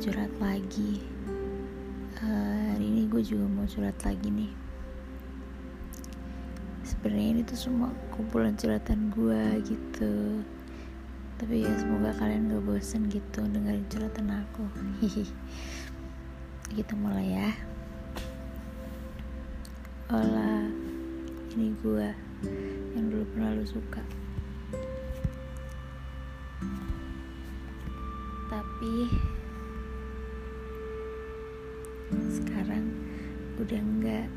[0.00, 1.04] curhat lagi.
[2.16, 4.52] Uh, Hari ini gue juga mau curhat lagi nih.
[6.80, 10.40] Sebenarnya ini tuh semua kumpulan curhatan gue gitu.
[11.36, 14.64] Tapi ya semoga kalian gak bosen gitu dengerin curhatan aku.
[16.72, 17.50] Kita mulai ya.
[20.08, 20.64] Hola
[21.52, 22.08] Ini gue
[22.96, 24.00] Yang dulu pernah lu suka
[28.48, 29.12] tapi
[32.32, 32.88] sekarang
[33.60, 34.28] udah enggak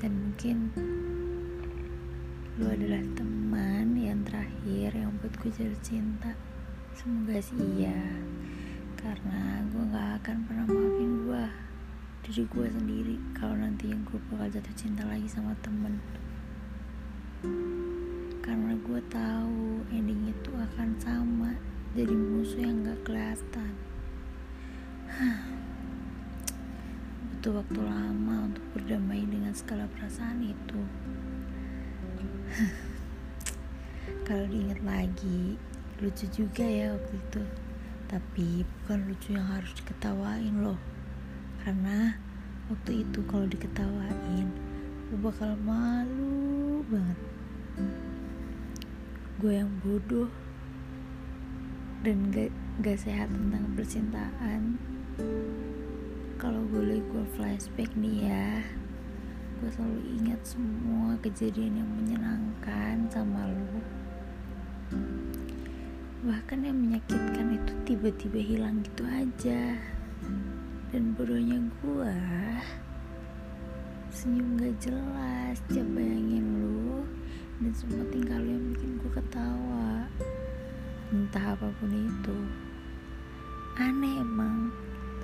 [0.00, 0.56] dan mungkin
[2.56, 6.32] lu adalah teman yang terakhir yang buat gue jatuh cinta.
[6.96, 8.00] Semoga sih iya
[8.96, 11.44] karena gue gak akan pernah maafin gue
[12.24, 16.00] diri gue sendiri kalau nanti yang gue bakal jatuh cinta lagi sama temen.
[18.40, 21.52] Karena gue tahu ending itu akan sama
[21.92, 23.76] jadi musuh yang gak kelihatan.
[27.28, 30.80] Butuh waktu lama untuk berdamai dengan segala perasaan itu.
[34.24, 35.60] Kalau diingat lagi
[36.00, 37.42] lucu juga ya waktu itu.
[38.08, 40.80] Tapi bukan lucu yang harus diketawain loh.
[41.60, 42.16] Karena
[42.72, 44.48] waktu itu kalau diketawain
[45.12, 47.20] gue bakal malu banget.
[49.36, 50.32] Gue yang bodoh
[52.02, 52.50] dan gak,
[52.82, 54.76] gak sehat tentang percintaan.
[56.38, 58.50] Kalau boleh gue flashback nih ya
[59.62, 63.78] gue selalu ingat semua kejadian yang menyenangkan sama lo
[66.22, 69.74] bahkan yang menyakitkan itu tiba-tiba hilang gitu aja.
[70.94, 72.14] Dan bodohnya gue
[74.14, 77.02] senyum gak jelas coba bayangin lu?
[77.58, 78.01] Dan semua
[81.32, 82.36] entah apa pun itu.
[83.80, 84.68] Aneh emang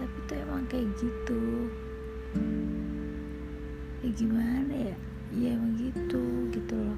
[0.01, 1.69] tapi tuh emang kayak gitu.
[4.01, 4.97] Ya gimana ya?
[5.37, 6.97] Ya emang gitu gitu loh.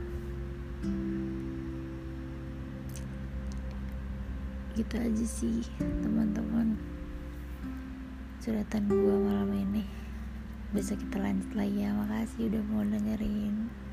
[4.78, 5.66] Gitu aja sih
[6.06, 6.78] teman-teman.
[8.38, 9.90] Curhatan gua malam ini.
[10.70, 11.90] Besok kita lanjut lagi ya.
[11.98, 13.89] Makasih udah mau dengerin